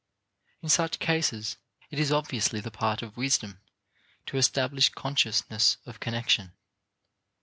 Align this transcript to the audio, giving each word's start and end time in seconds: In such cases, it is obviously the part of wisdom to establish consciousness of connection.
In 0.63 0.69
such 0.69 0.97
cases, 0.97 1.57
it 1.91 1.99
is 1.99 2.11
obviously 2.11 2.59
the 2.59 2.71
part 2.71 3.03
of 3.03 3.17
wisdom 3.17 3.59
to 4.25 4.37
establish 4.37 4.89
consciousness 4.89 5.77
of 5.85 5.99
connection. 5.99 6.53